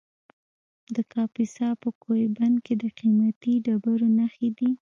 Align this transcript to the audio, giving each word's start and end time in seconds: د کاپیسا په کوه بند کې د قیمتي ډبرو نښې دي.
د 0.95 0.97
کاپیسا 1.13 1.69
په 1.81 1.89
کوه 2.01 2.23
بند 2.37 2.55
کې 2.65 2.73
د 2.83 2.85
قیمتي 2.99 3.53
ډبرو 3.65 4.07
نښې 4.17 4.49
دي. 4.57 4.71